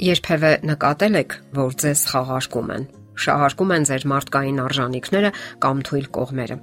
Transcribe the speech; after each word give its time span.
Երբևէ 0.00 0.50
նկատել 0.64 1.16
եք, 1.20 1.34
որ 1.58 1.74
ձեզ 1.82 2.02
խաղարկում 2.08 2.70
են։ 2.72 2.84
Շահարկում 3.20 3.72
են 3.76 3.86
ձեր 3.90 4.04
մարդկային 4.12 4.60
արժանինքները 4.64 5.30
կամ 5.60 5.82
թույլ 5.88 6.06
կողմերը։ 6.16 6.56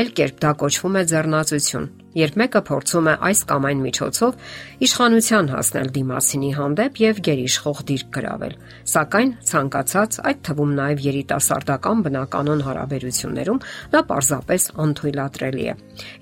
Այլ 0.00 0.10
կերպ 0.18 0.40
դա 0.42 0.50
կոչվում 0.62 0.98
է 0.98 1.02
ձեռնացություն, 1.12 1.86
երբ 2.16 2.36
մեկը 2.40 2.60
փորձում 2.66 3.08
է 3.10 3.14
այս 3.28 3.40
կամ 3.50 3.66
այն 3.68 3.82
միջոցով 3.84 4.38
իշխանության 4.86 5.50
հասնել 5.54 5.90
դիմասինի 5.94 6.50
հանդեպ 6.58 6.98
եւ 7.00 7.20
գերիշխող 7.28 7.82
դիրք 7.90 8.08
գրավել։ 8.16 8.54
Սակայն 8.90 9.30
ցանկացած, 9.50 10.18
այդ 10.30 10.42
թվում 10.50 10.72
նաեւ 10.80 11.04
երիտասարդական 11.06 12.02
բնականon 12.06 12.64
հարաբերություններում 12.66 13.62
դա 13.94 14.02
պարզապես 14.10 14.66
անթույլատրելի 14.84 15.64
է։ 15.70 15.74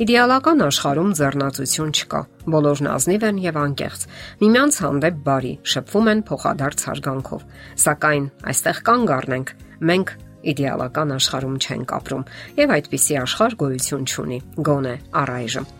Իդեալական 0.04 0.64
աշխարհում 0.68 1.10
ձեռնացություն 1.18 1.92
չկա։ 1.98 2.22
Բոլորն 2.48 2.88
ազնիվ 2.92 3.26
են 3.28 3.42
եւ 3.48 3.58
անկեղծ։ 3.64 4.06
Միմյանց 4.44 4.78
հանդեպ 4.84 5.18
բարի, 5.28 5.52
շփվում 5.72 6.08
են 6.12 6.22
փոխադարձ 6.28 6.86
հարգանքով։ 6.88 7.44
Սակայն 7.88 8.30
այստեղ 8.52 8.80
կանգ 8.88 9.12
առնենք։ 9.18 9.52
Մենք 9.88 10.14
իդեալական 10.52 11.16
աշխարհում 11.18 11.58
չենք 11.58 11.96
ապրում 11.98 12.28
եւ 12.62 12.76
այդպիսի 12.78 13.18
աշխարհ 13.24 13.58
գոյություն 13.64 14.08
չունի 14.08 14.40
գոնե 14.70 14.94
առայժմ 15.24 15.77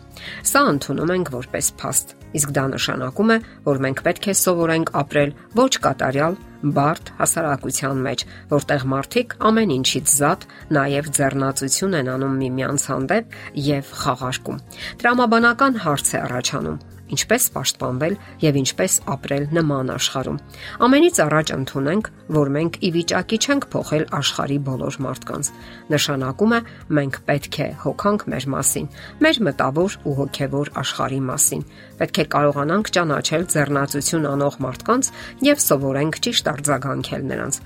Սա 0.49 0.61
ընդունում 0.73 1.13
ենք 1.15 1.31
որպես 1.35 1.71
փաստ, 1.79 2.13
իսկ 2.39 2.53
դա 2.57 2.65
նշանակում 2.73 3.33
է, 3.33 3.37
որ 3.69 3.81
մենք 3.85 4.03
պետք 4.09 4.29
է 4.29 4.35
սովորենք 4.39 4.93
ապրել 5.01 5.33
ոչ 5.59 5.71
կատարյալ, 5.85 6.37
բարդ 6.59 7.11
հասարակության 7.19 8.03
մեջ, 8.09 8.23
որտեղ 8.51 8.85
մարդիկ 8.93 9.35
ամեն 9.49 9.73
ինչից 9.79 10.13
զատ 10.19 10.45
նաև 10.75 11.11
ձեռնացություն 11.19 11.97
են 12.01 12.13
անում 12.15 12.37
միմյանց 12.43 12.87
հանդեպ 12.91 13.37
եւ 13.69 13.93
խաղարկում։ 14.03 14.63
Տրամաբանական 14.99 15.83
հարց 15.87 16.15
է 16.15 16.23
առաջանում 16.27 16.79
ինչպես 17.15 17.43
պաշտպանվել 17.55 18.15
եւ 18.43 18.59
ինչպես 18.59 18.93
ապրել 19.13 19.45
նման 19.57 19.91
աշխարհում։ 19.95 20.39
Ամենից 20.85 21.19
առաջ 21.25 21.51
ընդունենք, 21.55 22.09
որ 22.29 22.51
մենք 22.55 22.79
ի 22.79 22.89
վիճակի 22.95 23.37
չենք 23.39 23.67
փոխել 23.73 24.05
աշխարհի 24.19 24.57
բոլոր 24.69 24.97
մարդկանց։ 25.05 25.51
Նշանակում 25.89 26.53
է 26.53 26.59
մենք 26.99 27.19
պետք 27.29 27.55
է 27.59 27.67
հոգանք 27.83 28.25
մեր 28.29 28.45
մասին, 28.53 28.89
մեր 29.25 29.39
մտավոր 29.49 29.97
ու 30.09 30.13
հոգևոր 30.19 30.71
աշխարհի 30.83 31.21
մասին։ 31.29 31.63
Պետք 31.99 32.19
է 32.19 32.25
կարողանանք 32.33 32.91
ճանաչել 32.95 33.43
ձեռնացություն 33.53 34.27
անող 34.29 34.55
մարդկանց 34.63 35.09
եւ 35.49 35.63
սովորենք 35.65 36.19
ճիշտ 36.29 36.49
արձագանքել 36.53 37.23
նրանց։ 37.29 37.59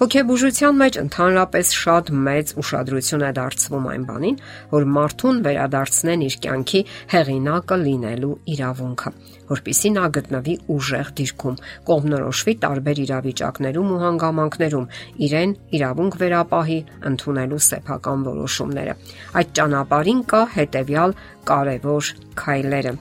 Հոգեբուժության 0.00 0.78
մեջ 0.80 1.00
ընդհանրապես 1.00 1.72
շատ 1.80 2.12
մեծ 2.28 2.54
ուշադրություն 2.60 3.24
է 3.24 3.32
դարձվում 3.40 3.88
այն 3.90 4.04
բանին, 4.10 4.40
որ 4.70 4.86
մարդուն 5.00 5.42
վերադարձնեն 5.46 6.24
իր 6.28 6.36
կյանքի 6.44 6.80
հեղինակը 7.14 7.76
լինելու 7.80 8.34
իրավունք 8.54 8.89
իրավունքը, 8.90 9.10
որpիսի 9.50 9.90
նա 9.94 10.04
գտնվի 10.14 10.54
ուժեղ 10.74 11.10
դիրքում, 11.20 11.56
կողմնորոշվի 11.90 12.54
տարբեր 12.64 12.98
իրավիճակներում 13.04 13.90
ու 13.90 14.00
հանգամանքներում, 14.00 14.88
իրեն 15.26 15.54
իրավունք 15.78 16.18
վերապահի 16.20 16.78
ընդունելու 17.10 17.62
սեփական 17.70 18.26
որոշումները։ 18.30 18.94
Այդ 19.40 19.54
ճանապարհին 19.60 20.20
կա 20.30 20.42
հետևյալ 20.56 21.16
կարևոր 21.50 22.12
քայլերը։ 22.40 22.94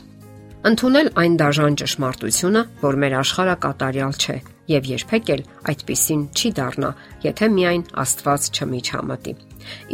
Ընթունել 0.69 1.07
այն 1.23 1.35
դաժան 1.39 1.77
ճշմարտությունը, 1.79 2.63
որ 2.83 2.97
մեր 2.99 3.13
աշխարհը 3.23 3.59
կատարյալ 3.63 4.17
չէ 4.19 4.39
եւ 4.69 4.89
երբեք 4.93 5.31
էլ 5.33 5.45
այդպիսին 5.71 6.25
չի 6.35 6.49
դառնա, 6.59 6.89
եթե 7.25 7.53
միայն 7.55 7.85
Աստված 8.03 8.51
չմիջամտի 8.59 9.48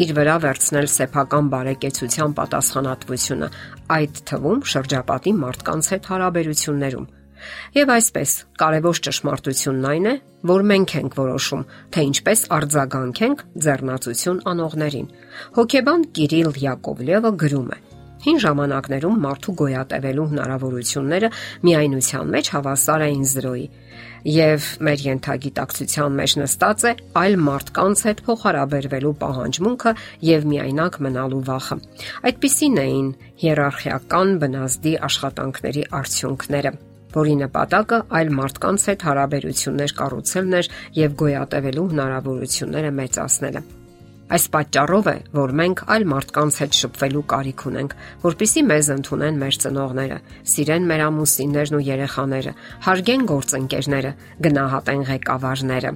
իր 0.05 0.13
վրա 0.17 0.35
վերցնել 0.45 0.88
սեփական 0.95 1.52
բարեկեցության 1.53 2.35
պատասխանատվությունը, 2.39 3.49
այդ 3.95 4.23
թվում 4.31 4.66
շրջապատի 4.75 5.35
մարդկանց 5.45 5.91
հետ 5.95 6.09
հարաբերություններում։ 6.16 7.07
Եվ 7.75 7.91
այսպես, 7.95 8.31
կարևոր 8.61 8.99
ճշմարտությունն 9.05 9.88
այն 9.91 10.07
է, 10.09 10.13
որ 10.50 10.63
մենք 10.72 10.94
ենք 11.01 11.17
որոշում, 11.19 11.66
թե 11.94 12.06
ինչպես 12.09 12.45
արձագանքենք 12.57 13.44
ձեռնացություն 13.66 14.39
անողներին։ 14.56 15.12
Հոկեբան 15.59 16.07
Կիրիլ 16.16 16.50
Յակովլևը 16.66 17.34
գրում 17.45 17.69
է. 17.75 17.84
Հին 18.25 18.40
ժամանակներում 18.46 19.18
մարդու 19.25 19.53
գոյատևելու 19.62 20.28
հնարավորությունները 20.34 21.31
միայնության 21.66 22.31
մեջ 22.36 22.50
հավասար 22.56 23.03
էին 23.06 23.25
0-ի, 23.31 23.66
եւ 24.25 24.69
մեր 24.88 25.03
յենթագիտակցության 25.06 26.18
մեջ 26.19 26.34
նստած 26.41 26.86
է 26.90 26.94
այլ 27.22 27.38
մարդկանց 27.46 28.02
հետ 28.08 28.24
փոխհարաբերվելու 28.25 29.13
պահանջմունքը 29.22 29.94
եւ 30.31 30.50
միայնակ 30.56 31.00
մնալու 31.06 31.44
վախը։ 31.52 31.78
Այդպիսին 32.31 32.81
էին 32.86 33.13
հիերարխիական 33.46 34.36
բնազդի 34.42 34.97
աշխատանքների 35.12 35.88
արդյունքները 36.02 36.75
որի 37.16 37.36
նպատակը 37.46 38.02
այլ 38.18 38.36
մարդկանց 38.42 38.90
հետ 38.90 39.07
հարաբերություններ 39.07 39.96
կառուցելն 40.02 40.59
էր 40.59 40.69
եւ 41.06 41.18
գոյատևելու 41.22 41.90
հնարավորությունները 41.96 42.94
մեծացնելը։ 43.00 43.68
Այս 44.25 44.47
պատճառով 44.56 45.08
է, 45.12 45.13
որ 45.38 45.52
մենք 45.59 45.81
այլ 45.94 46.03
մարդկանց 46.09 46.56
հետ 46.63 46.78
շփվելու 46.80 47.22
կարիք 47.30 47.63
ունենք, 47.69 47.91
որpիսի 48.24 48.63
մեզ 48.66 48.88
ընդունեն 48.96 49.38
մեր 49.44 49.59
ծնողները, 49.62 50.18
սիրեն 50.50 50.88
մեր 50.90 51.03
ամուսիններն 51.06 51.78
ու 51.78 51.81
երեխաները, 51.86 52.53
հարգեն 52.88 53.28
գործընկերները, 53.30 54.12
գնահատեն 54.47 55.06
ղեկավարները։ 55.12 55.91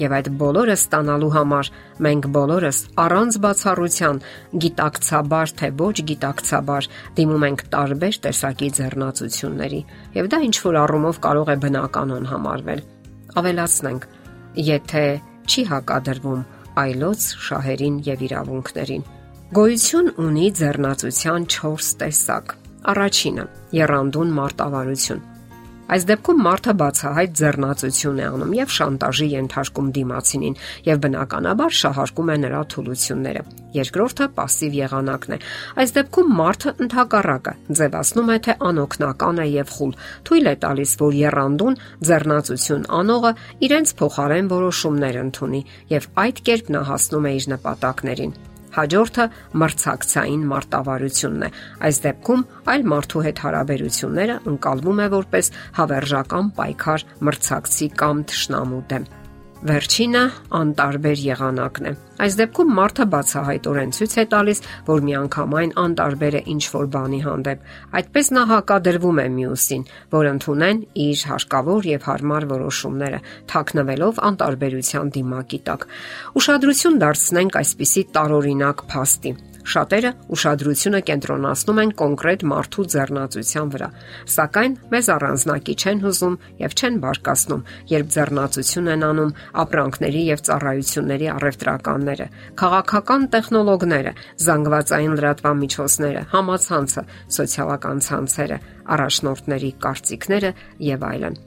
Եվ 0.00 0.12
այդ 0.16 0.28
բոլորը 0.40 0.76
ստանալու 0.80 1.32
համար 1.34 1.70
մենք 2.04 2.28
բոլորս 2.36 2.78
առանց 3.00 3.40
բացառության 3.44 4.20
գիտակցաբար 4.64 5.50
թե 5.60 5.68
ոչ 5.80 5.96
գիտակցաբար 6.10 6.88
դիմում 7.16 7.44
ենք 7.48 7.64
տարբեր 7.74 8.20
տեսակի 8.28 8.70
ձեռնացությունների, 8.80 9.82
եւ 10.20 10.30
դա 10.32 10.40
ինչ 10.48 10.56
որ 10.68 10.80
առումով 10.84 11.20
կարող 11.26 11.52
է 11.52 11.58
բնականon 11.64 12.30
համարվել։ 12.32 12.80
Ավելացնենք, 13.40 14.08
եթե 14.70 15.04
չի 15.50 15.62
հակադրվում 15.68 16.48
այլոց 16.78 17.26
շահերին 17.46 17.96
եւ 18.06 18.22
իրավունքներին։ 18.28 19.04
Գոյություն 19.56 20.12
ունի 20.24 20.46
ձեռնացության 20.60 21.46
4 21.56 21.90
տեսակ։ 22.02 22.54
Առաջինը՝ 22.90 23.44
երանդուն 23.80 24.34
մարտավարություն։ 24.40 25.24
Այս 25.89 26.05
դեպքում 26.09 26.39
մարդը 26.41 26.73
բացահայտ 26.81 27.33
ձեռնացություն 27.39 28.21
է 28.21 28.23
անում 28.25 28.53
եւ 28.57 28.71
շանտաժի 28.75 29.25
ենթարկում 29.33 29.89
դիմացինին 29.97 30.55
եւ 30.87 31.01
բնականաբար 31.03 31.75
շահարկում 31.79 32.31
է 32.33 32.37
նրա 32.41 32.61
թուլությունները։ 32.73 33.43
Երկրորդը 33.75 34.27
пассив 34.39 34.77
եղանակն 34.79 35.35
է։ 35.35 35.37
Այս 35.83 35.93
դեպքում 35.99 36.33
մարդը 36.39 36.73
ընդհակառակը 36.85 37.53
ձևացնում 37.81 38.33
է 38.33 38.39
թե 38.49 38.57
անօքնական 38.71 39.43
է 39.45 39.47
եւ 39.51 39.75
խուլ։ 39.75 39.93
Թույլ 40.25 40.49
է 40.49 40.55
տալիս, 40.65 40.95
որ 41.05 41.19
երանդուն 41.21 41.79
ձեռնացություն 42.09 42.89
անողը 43.03 43.31
իրենց 43.69 43.95
փոխարեն 44.01 44.51
որոշումներ 44.55 45.21
ընդունի 45.21 45.63
եւ 45.93 46.11
այդ 46.25 46.43
կերպ 46.49 46.75
նա 46.77 46.83
հասնում 46.89 47.29
է 47.29 47.37
իր 47.37 47.49
նպատակներին։ 47.55 48.37
Հաջորդը 48.76 49.26
մրցակցային 49.62 50.44
մարտավարությունն 50.50 51.46
է։ 51.46 51.52
Այս 51.90 52.02
դեպքում 52.06 52.44
այլ 52.74 52.84
մարդու 52.94 53.24
հետ 53.26 53.44
հարաբերությունները 53.46 54.36
ընկալվում 54.54 55.00
է 55.06 55.08
որպես 55.16 55.54
հավերժական 55.80 56.52
պայքար 56.60 57.08
մրցակցի 57.30 57.90
կամ 58.04 58.22
ճշնամու 58.30 58.84
դեմ։ 58.94 59.10
Վերջինը 59.60 60.20
անտարբեր 60.56 61.18
եղանակն 61.20 61.88
է։ 61.90 61.90
Այս 62.24 62.36
դեպքում 62.38 62.70
մարդը 62.76 63.04
բացահայտորեն 63.12 63.90
ցույց 63.96 64.14
է 64.22 64.24
տալիս, 64.32 64.62
որ 64.86 65.02
միանգամայն 65.08 65.74
անտարբեր 65.82 66.36
է 66.38 66.42
ինչ 66.54 66.62
որ 66.76 66.88
բանի 66.94 67.20
հանդեպ։ 67.26 67.68
Այդպես 68.00 68.32
նա 68.36 68.46
հակադրվում 68.54 69.20
է 69.20 69.26
մյուսին, 69.36 69.84
որ 70.16 70.30
ընդունեն 70.30 70.82
իր 71.04 71.26
հարկավոր 71.34 71.90
եւ 71.90 72.08
հարմար 72.08 72.48
որոշումները, 72.56 73.20
թաքնվելով 73.52 74.24
անտարբերության 74.30 75.14
դիմակի 75.20 75.62
տակ։ 75.68 75.86
Ուշադրություն 76.40 77.00
դարձնենք 77.04 77.60
այսպիսի 77.60 78.08
տարօրինակ 78.16 78.84
փաստի 78.94 79.36
Շատերը 79.70 80.10
ուշադրությունը 80.34 81.00
կենտրոնացնում 81.10 81.80
են 81.82 81.90
կոնկրետ 82.00 82.44
մարդու 82.50 82.84
ձեռնացության 82.94 83.68
վրա, 83.74 83.88
սակայն 84.34 84.72
մեզ 84.94 85.10
առանձնակի 85.14 85.74
չեն 85.80 86.00
հուզում 86.04 86.38
եւ 86.62 86.74
չեն 86.80 86.96
բարկացնում, 87.04 87.62
երբ 87.92 88.08
ձեռնացություն 88.16 88.90
են 88.94 89.04
անում 89.10 89.34
ապրանքների 89.64 90.22
եւ 90.30 90.42
ծառայությունների 90.50 91.30
առևտրականները, 91.34 92.26
քաղաքական 92.62 93.28
տեխնոլոգները, 93.36 94.14
զանգվածային 94.50 95.14
լրատվամիջոցները, 95.20 96.24
համացանցը, 96.34 97.06
սոցիալական 97.38 98.02
ցանցերը, 98.10 98.58
առաջնորդների 98.96 99.72
կարծիքները 99.86 100.52
եւ 100.90 101.08
այլն 101.12 101.40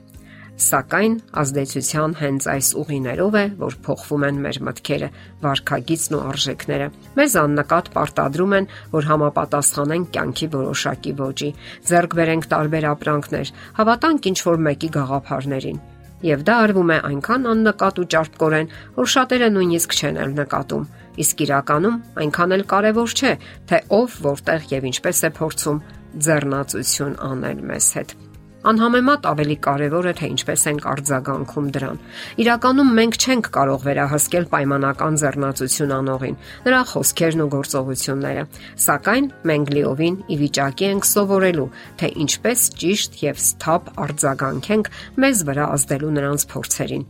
սակայն 0.61 1.13
ազդեցության 1.41 2.11
հենց 2.19 2.45
այս 2.53 2.67
ուղիներով 2.77 3.35
է, 3.39 3.44
որ 3.57 3.77
փոխվում 3.85 4.25
են 4.27 4.41
մեր 4.44 4.59
մտքերը, 4.67 5.09
վարքագիծն 5.44 6.17
ու 6.17 6.21
արժեքները։ 6.29 6.89
Մեզ 7.17 7.38
աննկատ 7.44 7.89
պարտադրում 7.95 8.53
են, 8.59 8.67
որ 8.94 9.07
համապատասխանենք 9.09 10.11
կյանքի 10.13 10.47
որոշակի 10.53 11.13
ոճի, 11.23 11.50
ձեռք 11.89 12.17
բերենք 12.21 12.47
տարբեր 12.53 12.88
ապրանքներ, 12.94 13.53
հավատանք 13.81 14.29
ինչ 14.33 14.39
որ 14.53 14.63
մեկի 14.69 14.89
գաղափարներին։ 14.94 15.81
Եվ 16.23 16.44
դա 16.47 16.53
արվում 16.63 16.91
է 16.94 16.97
այնքան 17.09 17.47
աննկատ 17.51 17.97
ու 18.00 18.09
ճարպկորեն, 18.13 18.69
որ 18.95 19.09
շատերը 19.13 19.50
նույնիսկ 19.57 19.97
չեն 20.00 20.19
էլ 20.23 20.35
նկատում։ 20.38 20.85
Իսկ 21.23 21.44
իրականում 21.45 22.00
այնքան 22.23 22.57
էլ 22.57 22.65
կարևոր 22.73 23.15
չէ, 23.19 23.33
թե 23.69 23.83
ով, 24.00 24.19
որտեղ 24.31 24.67
եւ 24.71 24.91
ինչպես 24.94 25.23
է 25.27 25.33
փորձում 25.44 25.81
ձեռնացություն 26.23 27.17
անել 27.27 27.65
մեզ 27.73 27.95
հետ։ 28.00 28.22
Անհամեմատ 28.63 29.25
ավելի 29.27 29.56
կարևոր 29.60 30.06
է 30.07 30.12
թե 30.19 30.27
ինչպես 30.33 30.62
ենք 30.71 30.86
արձագանքում 30.88 31.65
դրան։ 31.75 31.98
Իրականում 32.44 32.92
մենք 33.00 33.18
չենք 33.19 33.50
կարող 33.57 33.81
վերահսկել 33.88 34.45
պայմանական 34.54 35.18
ձեռնացություն 35.19 35.94
անողին, 35.98 36.38
նրա 36.63 36.81
խոսքերն 36.94 37.44
ու 37.44 37.50
գործողությունները, 37.57 38.45
սակայն 38.88 39.30
մենք 39.51 39.74
լիովին 39.75 40.18
ի 40.24 40.39
վիճակի 40.44 40.89
ենք 40.94 41.10
սովորելու, 41.12 41.69
թե 42.00 42.12
ինչպես 42.24 42.65
ճիշտ 42.80 43.21
եւ 43.27 43.42
սթափ 43.44 43.94
արձագանքենք 44.07 44.92
մեզ 45.19 45.48
վրա 45.51 45.65
ազդելու 45.75 46.13
նրանց 46.24 46.48
փորձերին։ 46.56 47.07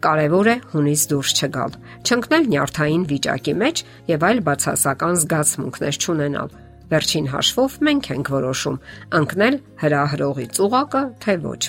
Կարևոր 0.00 0.48
է 0.48 0.56
հունից 0.72 1.02
դուրս 1.10 1.32
չգալ, 1.40 1.74
չընկնել 2.08 2.44
նյարդային 2.52 3.04
վիճակի 3.10 3.54
մեջ 3.60 3.84
եւ 4.12 4.26
այլ 4.30 4.40
բացասական 4.48 5.20
զգացմունքներ 5.24 6.00
չունենալ 6.00 6.60
Վերջին 6.90 7.28
հաշվով 7.30 7.76
մենք 7.86 8.08
ենք 8.14 8.32
որոշում 8.34 8.80
ընկնել 9.20 9.60
հրահրողի 9.84 10.46
ծուղակը 10.56 11.02
թե 11.24 11.36
ոչ։ 11.44 11.62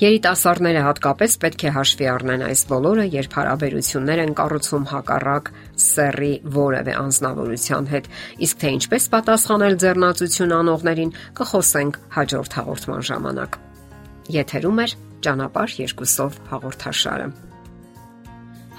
Երիտասարդները 0.00 0.80
հատկապես 0.84 1.36
պետք 1.44 1.64
է 1.64 1.70
հաշվի 1.76 2.08
առնեն 2.10 2.42
այս 2.48 2.62
բոլորը, 2.70 3.04
երբ 3.14 3.36
հարաբերություններ 3.38 4.22
են 4.24 4.34
կառուցում 4.40 4.88
հակառակ 4.90 5.50
սեռի 5.84 6.32
որևէ 6.56 6.96
անznավորության 7.04 7.88
հետ, 7.94 8.10
իսկ 8.48 8.60
թե 8.64 8.74
ինչպես 8.80 9.08
պատասխանել 9.14 9.78
ձեռնացություն 9.84 10.58
անողներին, 10.58 11.16
կխոսենք 11.38 11.98
հաջորդ 12.18 12.58
հաղորդման 12.58 13.08
ժամանակ։ 13.14 13.58
Եթերում 14.34 14.84
է 14.84 14.86
ճանապարհ 15.24 15.80
երկուսով 15.84 16.40
հաղորդաշարը։ 16.50 17.28